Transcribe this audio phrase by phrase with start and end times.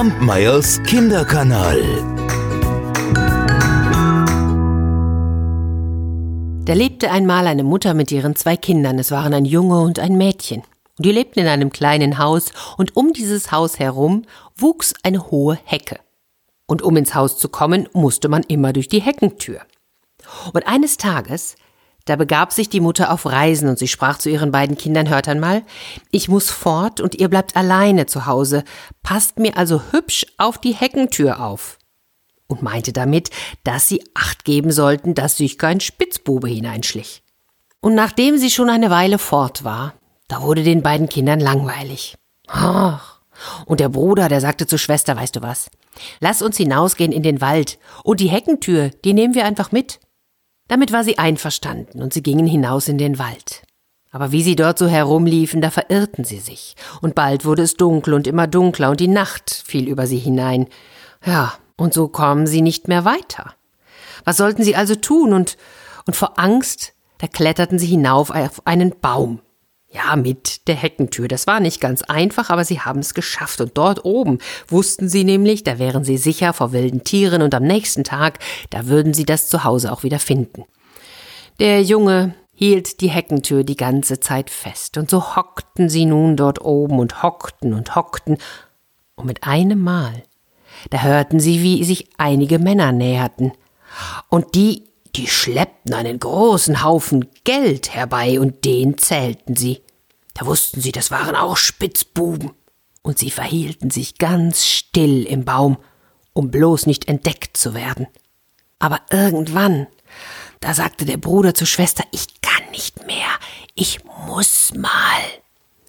[0.00, 1.78] Kampmeyers Kinderkanal.
[6.64, 8.98] Da lebte einmal eine Mutter mit ihren zwei Kindern.
[8.98, 10.62] Es waren ein Junge und ein Mädchen.
[10.96, 14.22] Und die lebten in einem kleinen Haus, und um dieses Haus herum
[14.56, 16.00] wuchs eine hohe Hecke.
[16.64, 19.60] Und um ins Haus zu kommen, musste man immer durch die Heckentür.
[20.54, 21.56] Und eines Tages
[22.04, 25.28] da begab sich die Mutter auf Reisen und sie sprach zu ihren beiden Kindern, hört
[25.28, 25.62] einmal,
[26.10, 28.64] ich muss fort und ihr bleibt alleine zu Hause,
[29.02, 31.78] passt mir also hübsch auf die Heckentür auf.
[32.46, 33.30] Und meinte damit,
[33.62, 37.22] dass sie Acht geben sollten, dass sich kein Spitzbube hineinschlich.
[37.80, 39.94] Und nachdem sie schon eine Weile fort war,
[40.26, 42.16] da wurde den beiden Kindern langweilig.
[42.48, 43.20] Ach.
[43.66, 45.70] Und der Bruder, der sagte zur Schwester, weißt du was?
[46.20, 50.00] Lass uns hinausgehen in den Wald und die Heckentür, die nehmen wir einfach mit.
[50.70, 53.64] Damit war sie einverstanden und sie gingen hinaus in den Wald.
[54.12, 58.14] Aber wie sie dort so herumliefen, da verirrten sie sich, und bald wurde es dunkel
[58.14, 60.68] und immer dunkler, und die Nacht fiel über sie hinein.
[61.26, 63.56] Ja, und so kommen sie nicht mehr weiter.
[64.24, 65.32] Was sollten sie also tun?
[65.32, 65.56] Und,
[66.06, 69.40] und vor Angst, da kletterten sie hinauf auf einen Baum.
[69.92, 71.26] Ja, mit der Heckentür.
[71.26, 73.60] Das war nicht ganz einfach, aber sie haben es geschafft.
[73.60, 74.38] Und dort oben
[74.68, 78.38] wussten sie nämlich, da wären sie sicher vor wilden Tieren und am nächsten Tag,
[78.70, 80.64] da würden sie das Zuhause auch wieder finden.
[81.58, 84.96] Der Junge hielt die Heckentür die ganze Zeit fest.
[84.96, 88.38] Und so hockten sie nun dort oben und hockten und hockten.
[89.16, 90.22] Und mit einem Mal,
[90.90, 93.52] da hörten sie, wie sich einige Männer näherten.
[94.28, 99.82] Und die die schleppten einen großen Haufen Geld herbei und den zählten sie.
[100.34, 102.52] Da wussten sie, das waren auch Spitzbuben.
[103.02, 105.78] Und sie verhielten sich ganz still im Baum,
[106.32, 108.06] um bloß nicht entdeckt zu werden.
[108.78, 109.86] Aber irgendwann,
[110.60, 113.28] da sagte der Bruder zur Schwester, ich kann nicht mehr,
[113.74, 115.22] ich muss mal.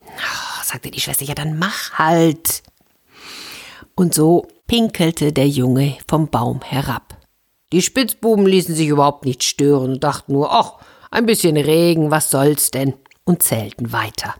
[0.00, 2.62] Oh, sagte die Schwester, ja, dann mach halt.
[3.94, 7.13] Und so pinkelte der Junge vom Baum herab.
[7.72, 10.74] Die Spitzbuben ließen sich überhaupt nicht stören und dachten nur, ach,
[11.10, 12.94] ein bisschen Regen, was soll's denn?
[13.24, 14.34] und zählten weiter.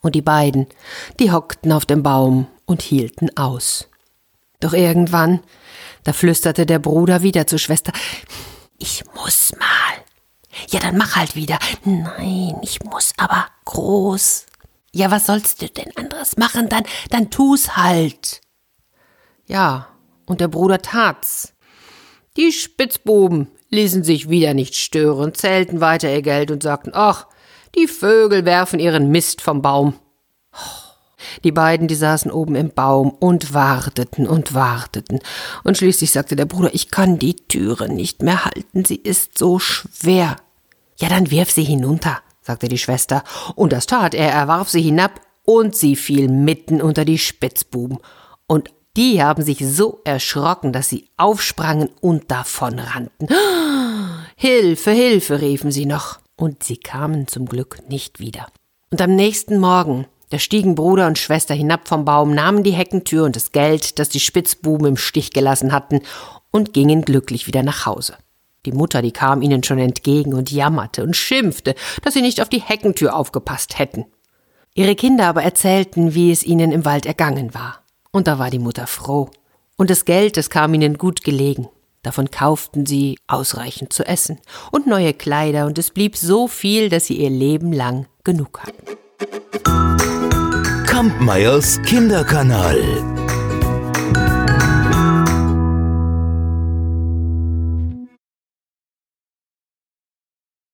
[0.00, 0.66] Und die beiden,
[1.18, 3.88] die hockten auf dem Baum und hielten aus.
[4.60, 5.40] Doch irgendwann,
[6.04, 7.92] da flüsterte der Bruder wieder zur Schwester,
[8.78, 10.04] ich muss mal.
[10.68, 11.58] Ja, dann mach halt wieder.
[11.84, 14.46] Nein, ich muss aber groß.
[14.92, 16.68] Ja, was sollst du denn anderes machen?
[16.68, 18.40] Dann, dann tu's halt.
[19.46, 19.88] Ja,
[20.26, 21.53] und der Bruder tat's.
[22.36, 27.26] Die Spitzbuben ließen sich wieder nicht stören, zählten weiter ihr Geld und sagten, ach,
[27.76, 29.94] die Vögel werfen ihren Mist vom Baum.
[31.42, 35.20] Die beiden, die saßen oben im Baum und warteten und warteten.
[35.62, 39.58] Und schließlich sagte der Bruder, ich kann die Türe nicht mehr halten, sie ist so
[39.58, 40.36] schwer.
[40.96, 43.24] Ja, dann wirf sie hinunter, sagte die Schwester.
[43.54, 47.98] Und das tat er, er warf sie hinab, und sie fiel mitten unter die Spitzbuben.
[48.46, 53.28] Und die haben sich so erschrocken, dass sie aufsprangen und davonrannten.
[54.36, 58.46] Hilfe, Hilfe, riefen sie noch, und sie kamen zum Glück nicht wieder.
[58.90, 63.24] Und am nächsten Morgen, da stiegen Bruder und Schwester hinab vom Baum, nahmen die Heckentür
[63.24, 66.00] und das Geld, das die Spitzbuben im Stich gelassen hatten,
[66.50, 68.16] und gingen glücklich wieder nach Hause.
[68.64, 72.48] Die Mutter, die kam ihnen schon entgegen und jammerte und schimpfte, dass sie nicht auf
[72.48, 74.06] die Heckentür aufgepasst hätten.
[74.74, 77.83] Ihre Kinder aber erzählten, wie es ihnen im Wald ergangen war.
[78.14, 79.28] Und da war die Mutter froh.
[79.76, 81.68] Und das Geld, das kam ihnen gut gelegen.
[82.04, 84.38] Davon kauften sie ausreichend zu essen
[84.70, 88.86] und neue Kleider, und es blieb so viel, dass sie ihr Leben lang genug hatten.
[90.86, 93.13] Kampmeyers Kinderkanal